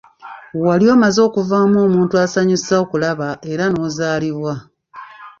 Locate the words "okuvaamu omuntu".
1.27-2.13